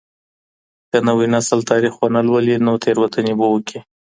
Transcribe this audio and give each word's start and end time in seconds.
که 0.89 0.97
نوی 1.07 1.27
نسل 1.35 1.59
تاريخ 1.71 1.93
ونه 2.01 2.21
لولي 2.27 2.55
نو 2.65 2.73
تېروتنې 2.83 3.33
به 3.39 3.47
وکړي. 3.49 3.79